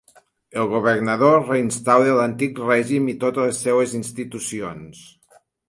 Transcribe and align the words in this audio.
El 0.61 0.69
governador 0.69 1.37
reinstaura 1.49 2.15
l'antic 2.21 2.63
règim 2.63 3.13
i 3.15 3.17
totes 3.27 3.47
les 3.49 3.63
seues 3.69 3.97
institucions. 4.03 5.07